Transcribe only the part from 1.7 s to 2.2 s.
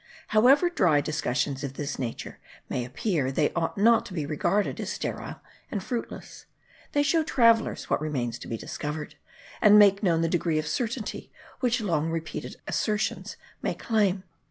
this